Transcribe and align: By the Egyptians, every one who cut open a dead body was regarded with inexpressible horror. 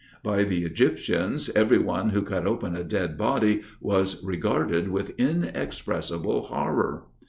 By 0.23 0.45
the 0.45 0.63
Egyptians, 0.63 1.51
every 1.55 1.77
one 1.77 2.09
who 2.09 2.23
cut 2.23 2.47
open 2.47 2.75
a 2.75 2.83
dead 2.83 3.19
body 3.19 3.61
was 3.79 4.23
regarded 4.25 4.87
with 4.89 5.13
inexpressible 5.19 6.41
horror. 6.41 7.03